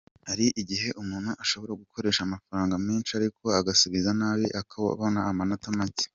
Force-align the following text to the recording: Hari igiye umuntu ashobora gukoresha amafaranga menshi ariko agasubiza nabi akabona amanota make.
Hari 0.29 0.45
igiye 0.61 0.89
umuntu 1.01 1.31
ashobora 1.43 1.79
gukoresha 1.81 2.19
amafaranga 2.23 2.75
menshi 2.87 3.11
ariko 3.19 3.43
agasubiza 3.59 4.09
nabi 4.19 4.45
akabona 4.61 5.19
amanota 5.31 5.67
make. 5.79 6.05